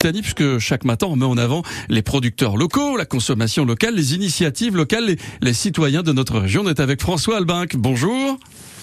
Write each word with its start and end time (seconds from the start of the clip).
puisque 0.00 0.60
chaque 0.60 0.84
matin 0.84 1.08
on 1.10 1.16
met 1.16 1.24
en 1.24 1.36
avant 1.36 1.64
les 1.88 2.02
producteurs 2.02 2.56
locaux, 2.56 2.96
la 2.96 3.04
consommation 3.04 3.64
locale, 3.64 3.96
les 3.96 4.14
initiatives 4.14 4.76
locales, 4.76 5.06
les, 5.06 5.18
les 5.40 5.52
citoyens 5.52 6.04
de 6.04 6.12
notre 6.12 6.38
région. 6.38 6.62
On 6.64 6.68
est 6.68 6.78
avec 6.78 7.00
François 7.00 7.38
Albinck. 7.38 7.74
Bonjour. 7.74 8.38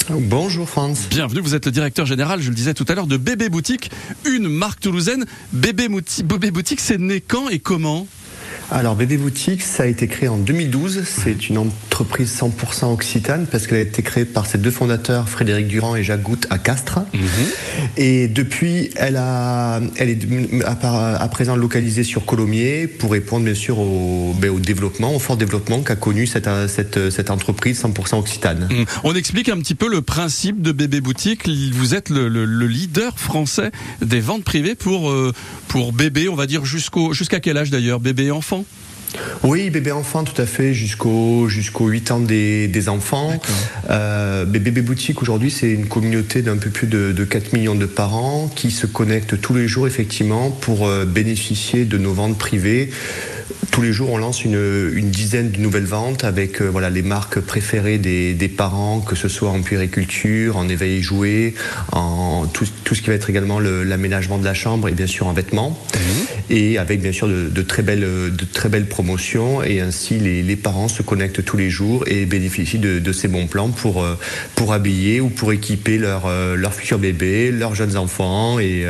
Bonjour 0.09 0.67
France. 0.67 1.07
Bienvenue, 1.09 1.39
vous 1.39 1.55
êtes 1.55 1.67
le 1.67 1.71
directeur 1.71 2.05
général, 2.05 2.41
je 2.41 2.49
le 2.49 2.55
disais 2.55 2.73
tout 2.73 2.83
à 2.89 2.96
l'heure, 2.96 3.07
de 3.07 3.15
Bébé 3.15 3.47
Boutique, 3.47 3.91
une 4.25 4.49
marque 4.49 4.81
toulousaine. 4.81 5.25
Bébé, 5.54 5.88
Bébé 6.25 6.51
Boutique, 6.51 6.81
c'est 6.81 6.99
né 6.99 7.21
quand 7.21 7.47
et 7.47 7.59
comment? 7.59 8.07
Alors 8.71 8.95
Bébé 8.95 9.18
Boutique, 9.18 9.61
ça 9.61 9.84
a 9.84 9.86
été 9.86 10.07
créé 10.07 10.27
en 10.27 10.38
2012. 10.38 11.04
C'est 11.05 11.50
une 11.50 11.57
entreprise 11.59 12.36
100% 12.36 12.91
occitane 12.91 13.45
parce 13.45 13.68
qu'elle 13.68 13.77
a 13.77 13.82
été 13.82 14.02
créée 14.02 14.25
par 14.25 14.47
ses 14.47 14.57
deux 14.57 14.71
fondateurs, 14.71 15.29
Frédéric 15.29 15.68
Durand 15.68 15.95
et 15.95 16.04
Jacques 16.04 16.23
Goutte 16.23 16.47
à 16.50 16.57
Castres. 16.57 17.00
Mhm. 17.14 17.21
Et 17.97 18.28
depuis, 18.28 18.89
elle, 18.96 19.18
a, 19.18 19.82
elle 19.97 20.09
est 20.09 20.20
à, 20.65 21.28
présent 21.28 21.55
localisée 21.55 22.04
sur 22.04 22.25
Colomiers 22.25 22.88
pour 22.88 23.11
répondre 23.11 23.46
bien 23.46 23.54
sûr 23.54 23.79
au, 23.79 24.36
ben, 24.39 24.50
au 24.50 24.60
développement, 24.60 25.16
au 25.16 25.19
fort 25.19 25.38
développement 25.38 25.82
qu'a 25.82 25.96
connu 25.96 26.25
cette, 26.25 26.50
cette, 26.68 27.11
cette, 27.11 27.29
entreprise 27.29 27.82
100% 27.83 28.18
occitane. 28.18 28.68
Mhm. 28.71 28.86
On 29.04 29.13
explique 29.13 29.50
un 29.50 29.57
petit 29.60 29.75
peu 29.75 29.88
le 29.88 30.02
principe 30.02 30.61
de 30.61 30.71
Bébé 30.71 31.02
Boutique. 31.02 31.47
Vous 31.74 31.93
êtes 31.93 32.09
le, 32.09 32.27
le, 32.27 32.67
leader 32.67 33.19
français 33.19 33.72
des 34.02 34.19
ventes 34.19 34.44
privées 34.44 34.75
pour, 34.75 35.11
euh, 35.11 35.33
pour 35.67 35.94
bébé, 35.94 36.27
on 36.30 36.36
va 36.36 36.47
dire 36.47 36.66
jusqu'au 36.66 37.13
jusqu'à 37.13 37.39
quel 37.39 37.58
âge 37.58 37.69
d'ailleurs 37.69 38.00
Bébé 38.00 38.25
et 38.25 38.31
oui, 39.44 39.69
bébé 39.69 39.91
enfant, 39.91 40.23
tout 40.23 40.39
à 40.41 40.45
fait, 40.45 40.73
jusqu'au 40.73 41.47
jusqu'aux 41.47 41.88
8 41.88 42.11
ans 42.11 42.19
des, 42.19 42.89
enfants. 42.89 43.31
Euh, 43.89 44.45
bébé 44.45 44.81
boutique 44.81 45.22
aujourd'hui, 45.22 45.52
c'est 45.52 45.72
une 45.72 45.88
communauté 45.88 46.41
d'un 46.41 46.58
peu 46.58 46.69
plus 46.69 46.88
de, 46.88 47.23
4 47.23 47.53
millions 47.53 47.75
de 47.75 47.86
parents 47.86 48.49
qui 48.53 48.72
se 48.72 48.86
connectent 48.86 49.39
tous 49.39 49.53
les 49.53 49.67
jours 49.67 49.88
effectivement 49.88 50.52
pour 50.52 50.88
euh, 50.88 51.05
bénéficier 51.05 51.86
de 51.86 51.97
nos 51.97 52.13
ventes 52.13 52.38
privées 52.38 52.89
tous 53.75 53.81
les 53.81 53.91
jours, 53.91 54.11
on 54.11 54.17
lance 54.17 54.45
une, 54.45 55.09
dizaine 55.09 55.52
de 55.52 55.57
nouvelles 55.57 55.85
ventes 55.85 56.23
avec 56.23 56.61
euh, 56.61 56.69
voilà, 56.69 56.89
les 56.89 57.02
marques 57.02 57.41
préférées 57.41 57.97
des, 57.97 58.47
parents, 58.47 59.02
que 59.02 59.16
ce 59.16 59.27
soit 59.27 59.49
en 59.49 59.61
puériculture, 59.61 60.55
en 60.55 60.69
éveil 60.69 60.99
et 60.99 61.02
jouet, 61.02 61.53
en 61.91 62.45
tout, 62.47 62.65
ce 62.65 63.02
qui 63.02 63.07
va 63.07 63.15
être 63.15 63.30
également 63.30 63.59
l'aménagement 63.59 64.38
de 64.38 64.45
la 64.45 64.53
chambre 64.53 64.88
et 64.88 64.93
bien 64.93 65.07
sûr 65.07 65.27
en 65.27 65.33
vêtements. 65.33 65.77
Mhm. 65.93 66.25
Et 66.57 66.77
avec 66.77 67.02
bien 67.02 67.11
sûr 67.11 67.27
de, 67.27 67.61
très 67.63 67.81
belles, 67.83 67.99
de 68.31 68.45
très 68.45 68.69
belles 68.69 68.85
promotions. 68.85 69.61
Et 69.63 69.81
ainsi, 69.81 70.19
les, 70.19 70.55
parents 70.55 70.87
se 70.87 71.02
connectent 71.02 71.43
tous 71.43 71.58
les 71.58 71.69
jours 71.69 72.05
et 72.08 72.25
bénéficient 72.25 72.80
de, 72.80 73.11
ces 73.11 73.27
bons 73.27 73.47
plans 73.47 73.69
pour, 73.69 74.03
euh, 74.03 74.17
pour 74.55 74.71
habiller 74.71 75.19
ou 75.19 75.30
pour 75.30 75.52
équiper 75.52 75.97
leur, 75.97 76.27
euh, 76.27 76.55
leur 76.55 76.73
futur 76.73 76.97
bébé, 76.97 77.52
leurs 77.52 77.75
jeunes 77.75 77.97
enfants 77.97 78.58
et, 78.58 78.85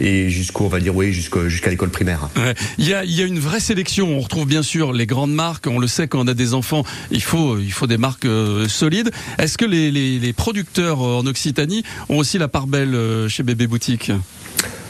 et 0.00 0.28
jusqu'au, 0.28 0.64
on 0.64 0.68
va 0.68 0.80
dire, 0.80 0.94
oui, 0.94 1.12
jusqu'à 1.12 1.70
l'école 1.70 1.90
primaire. 1.90 2.28
Il 2.76 2.86
y, 2.86 2.92
a, 2.92 3.02
y 3.04 3.22
a 3.22 3.24
une 3.24 3.38
vraie 3.38 3.60
sélection 3.60 4.05
on 4.06 4.20
retrouve 4.20 4.46
bien 4.46 4.62
sûr 4.62 4.92
les 4.92 5.06
grandes 5.06 5.32
marques. 5.32 5.66
On 5.66 5.78
le 5.78 5.86
sait 5.86 6.08
quand 6.08 6.20
on 6.20 6.28
a 6.28 6.34
des 6.34 6.54
enfants, 6.54 6.84
il 7.10 7.22
faut 7.22 7.56
des 7.86 7.98
marques 7.98 8.24
euh, 8.24 8.68
solides. 8.68 9.10
Est-ce 9.38 9.58
que 9.58 9.64
les, 9.64 9.90
les, 9.90 10.32
producteurs 10.32 11.02
euh, 11.02 11.20
en 11.20 11.26
Occitanie 11.26 11.82
ont 12.08 12.18
aussi 12.18 12.38
la 12.38 12.48
part 12.48 12.66
belle 12.66 12.94
euh, 12.94 13.28
chez 13.28 13.42
Bébé 13.42 13.66
Boutique? 13.66 14.10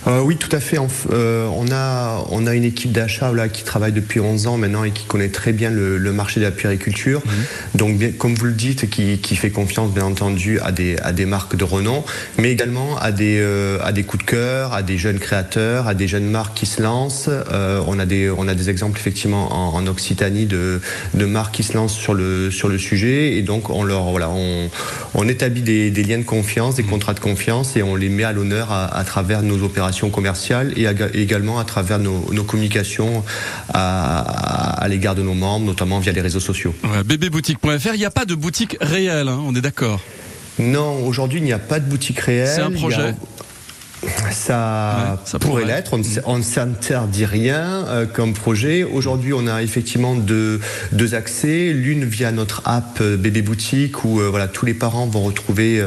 Euh, 0.07 0.21
oui, 0.21 0.37
tout 0.37 0.55
à 0.55 0.61
fait. 0.61 0.79
Euh, 1.11 1.49
on, 1.53 1.67
a, 1.73 2.25
on 2.31 2.47
a 2.47 2.55
une 2.55 2.65
équipe 2.65 2.93
d'achat 2.93 3.33
là, 3.33 3.49
qui 3.49 3.65
travaille 3.65 3.93
depuis 3.93 4.21
11 4.21 4.47
ans 4.47 4.57
maintenant 4.57 4.85
et 4.85 4.93
qui 4.93 5.05
connaît 5.05 5.29
très 5.29 5.53
bien 5.53 5.71
le, 5.71 5.99
marché 6.13 6.41
de 6.41 6.45
la 6.45 6.53
puériculture. 6.53 7.23
Mhm. 7.25 7.33
Donc, 7.75 7.99
bien, 7.99 8.11
comme 8.13 8.35
vous 8.35 8.45
le 8.45 8.53
dites, 8.53 8.89
qui, 8.89 9.19
qui, 9.19 9.37
fait 9.37 9.51
confiance, 9.51 9.93
bien 9.93 10.05
entendu, 10.05 10.61
à 10.61 10.71
des, 10.71 10.97
à 11.03 11.13
des 11.13 11.27
marques 11.27 11.57
de 11.57 11.65
renom, 11.65 12.05
mais 12.39 12.53
également 12.53 12.97
à 12.99 13.11
des, 13.11 13.39
euh, 13.41 13.79
à 13.83 13.93
des 13.93 14.05
coups 14.05 14.25
de 14.25 14.31
cœur, 14.31 14.73
à 14.73 14.83
des 14.83 14.97
jeunes 14.97 15.19
créateurs, 15.19 15.89
à 15.89 15.95
des 15.95 16.07
jeunes 16.07 16.31
marques 16.31 16.57
qui 16.57 16.67
se 16.67 16.81
lancent. 16.83 17.29
on, 17.29 17.99
a 17.99 18.07
des, 18.07 18.31
on 18.31 18.47
a 18.47 18.55
des 18.55 18.71
exemples, 18.71 18.99
effectivement, 18.99 19.75
en, 19.75 19.87
Occitanie 19.87 20.47
de, 20.47 20.81
de 21.15 21.27
marques 21.27 21.55
qui 21.55 21.63
se 21.63 21.75
lancent 21.75 21.95
sur 21.95 22.13
le, 22.13 22.51
sur 22.51 22.69
le 22.69 22.77
sujet. 22.77 23.37
Et 23.37 23.43
donc, 23.43 23.71
on, 23.71 23.85
leur, 23.85 24.05
voilà, 24.05 24.31
on, 24.31 24.69
on 25.15 25.29
établit 25.29 25.63
des, 25.63 25.91
des 25.91 26.03
liens 26.03 26.19
de 26.19 26.25
confiance, 26.25 26.75
des 26.75 26.83
mhm. 26.83 26.91
contrats 26.91 27.15
de 27.15 27.21
confiance 27.21 27.77
et 27.77 27.83
on 27.83 27.95
les 27.95 28.09
met 28.09 28.25
à 28.25 28.33
l'honneur 28.33 28.73
à, 28.73 28.87
à 28.87 29.05
travers 29.05 29.43
nos 29.43 29.57
opérations 29.67 30.11
commerciale 30.11 30.73
et 30.77 30.87
également 31.15 31.59
à 31.59 31.65
travers 31.65 31.99
nos, 31.99 32.45
communications 32.45 33.25
à, 33.73 34.87
l'égard 34.89 35.15
de 35.15 35.23
nos 35.23 35.35
membres, 35.35 35.67
notamment 35.67 35.99
via 35.99 36.13
les 36.13 36.21
réseaux 36.21 36.41
sociaux. 36.41 36.75
bébéboutique.fr, 37.05 37.95
il 37.95 37.99
n'y 37.99 38.05
a 38.05 38.11
pas 38.11 38.25
de 38.25 38.35
boutique 38.35 38.77
réelle, 38.81 39.29
hein, 39.29 39.41
on 39.45 39.55
est 39.55 39.61
d'accord? 39.61 40.01
Non, 40.59 41.05
aujourd'hui 41.05 41.41
il 41.41 41.45
n'y 41.45 41.53
a 41.53 41.59
pas 41.59 41.81
de 41.81 41.85
boutique 41.85 42.21
réelle. 42.21 42.49
C'est 42.49 42.63
un 42.63 42.71
projet 42.71 43.15
ça, 44.37 45.19
pourrait, 45.41 45.65
l'être. 45.65 45.93
On 46.27 46.39
ne 46.39 46.43
s'interdit 46.43 47.25
rien 47.25 47.87
euh, 47.87 48.07
comme 48.07 48.35
projet. 48.35 48.85
Aujourd'hui, 48.85 49.33
on 49.33 49.47
a 49.47 49.63
effectivement 49.63 50.15
deux, 50.15 50.61
deux 50.93 51.15
accès. 51.15 51.73
L'une 51.73 52.05
via 52.05 52.31
notre 52.33 52.63
app 52.65 52.99
euh, 53.01 53.17
Bébé 53.17 53.43
Boutique 53.43 54.05
où 54.05 54.21
euh, 54.21 54.29
voilà 54.29 54.47
tous 54.49 54.67
les 54.67 54.75
parents 54.75 55.07
vont 55.07 55.23
retrouver 55.23 55.85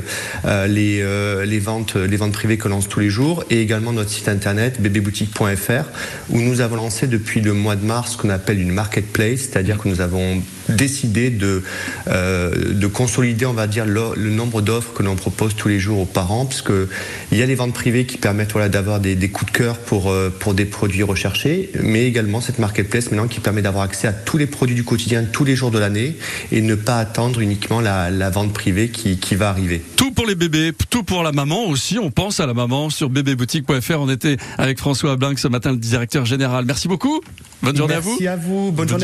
les, 0.68 1.04
les 1.46 1.60
ventes 1.60 1.96
les 1.96 2.18
ventes 2.18 2.32
privées 2.32 2.58
que 2.58 2.68
lance 2.68 2.88
tous 2.88 3.00
les 3.00 3.10
jours 3.10 3.44
et 3.50 3.62
également 3.62 3.92
notre 3.92 4.10
site 4.10 4.28
internet 4.28 4.82
bébéboutique.fr 4.82 5.86
où 6.30 6.40
nous 6.40 6.62
avons 6.62 6.78
lancé 6.78 7.08
depuis 7.08 7.42
le 7.42 7.54
mois 7.54 7.76
de 7.76 7.86
mars 7.86 8.14
ce 8.14 8.18
qu'on 8.18 8.30
appelle 8.30 8.60
une 8.60 8.72
marketplace, 8.72 9.42
c'est-à-dire 9.42 9.78
que 9.78 9.88
nous 9.88 10.02
avons 10.02 10.42
décidé 10.70 11.30
de 11.30 11.64
de 12.10 12.88
consolider, 12.88 13.46
on 13.46 13.54
va 13.54 13.68
dire, 13.68 13.86
le, 13.86 14.02
le 14.16 14.30
nombre 14.30 14.62
d'offres 14.62 14.94
que 14.94 15.04
l'on 15.04 15.16
propose 15.16 15.56
tous 15.56 15.68
les 15.68 15.80
jours 15.80 16.00
aux 16.00 16.06
parents, 16.06 16.46
parce 16.46 16.62
que 16.62 16.88
il 17.32 17.38
y 17.38 17.44
a 17.44 17.46
les 17.46 17.56
ventes 17.56 17.74
privées 17.74 18.06
qui 18.06 18.18
permettent 18.18 18.52
voilà, 18.52 18.70
d'avoir 18.70 19.00
des, 19.00 19.16
coups 19.30 19.52
de 19.52 19.58
cœur 19.58 19.78
pour, 19.78 20.10
euh, 20.10 20.34
pour 20.38 20.54
des 20.54 20.66
produits 20.66 21.04
recherchés, 21.04 21.72
mais 21.82 22.06
également 22.06 22.42
cette 22.42 22.60
marketplace 22.60 23.12
maintenant 23.12 23.28
qui 23.28 23.40
permet 23.40 23.62
d'avoir 23.62 23.84
accès 23.84 24.08
à 24.08 24.14
tous 24.14 24.38
les 24.38 24.48
produits 24.48 24.76
du 24.76 24.84
quotidien 24.84 25.24
tous 25.24 25.44
les 25.44 25.56
jours 25.56 25.72
de 25.72 25.80
l'année 25.80 26.16
et 26.52 26.62
ne 26.62 26.76
pas 26.76 27.00
attendre 27.00 27.40
uniquement 27.40 27.82
la, 27.82 28.30
vente 28.30 28.54
privée 28.54 28.90
qui, 28.90 29.18
qui 29.18 29.36
va 29.36 29.50
arriver. 29.50 29.82
Tout 29.96 30.12
pour 30.12 30.28
les 30.28 30.36
bébés, 30.36 30.72
tout 30.90 31.04
pour 31.04 31.24
la 31.24 31.32
maman 31.32 31.66
aussi. 31.66 31.98
On 31.98 32.12
pense 32.12 32.40
à 32.40 32.46
la 32.46 32.54
maman 32.54 32.90
sur 32.90 33.10
bébéboutique.fr. 33.10 34.00
On 34.00 34.10
était 34.10 34.38
avec 34.58 34.78
François 34.78 35.16
Blanc 35.16 35.34
ce 35.36 35.48
matin, 35.48 35.72
le 35.72 35.78
directeur 35.78 36.26
général. 36.26 36.66
Merci 36.66 36.88
beaucoup. 36.88 37.22
Bonne 37.64 37.76
journée 37.76 37.96
à 37.96 38.00
vous. 38.00 38.10
Merci 38.12 38.28
à 38.28 38.36
vous. 38.36 38.72
Bonne 38.72 38.88
journée. 38.88 38.98